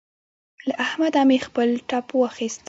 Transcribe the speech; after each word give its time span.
له 0.67 0.73
احمده 0.85 1.21
مې 1.29 1.37
خپل 1.47 1.69
ټپ 1.89 2.05
واخيست. 2.19 2.59